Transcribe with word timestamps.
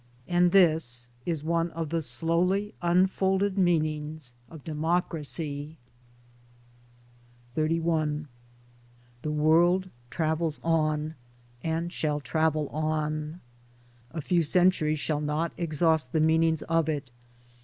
And 0.27 0.51
this 0.51 1.07
is 1.27 1.43
one 1.43 1.69
of 1.73 1.89
the 1.89 2.01
slowly 2.01 2.73
unfolded 2.81 3.55
meanings 3.55 4.33
of 4.49 4.63
Democracy. 4.63 5.77
XXXI 7.55 8.25
The 9.21 9.29
world 9.31 9.91
travels 10.09 10.59
on— 10.63 11.13
and 11.63 11.93
shall 11.93 12.19
travel 12.19 12.67
on. 12.69 13.41
A 14.09 14.21
few 14.21 14.41
centuries 14.41 14.99
shall 14.99 15.21
not 15.21 15.51
exhaust 15.55 16.13
the 16.13 16.19
meanings 16.19 16.63
of 16.63 16.89
it. 16.89 17.11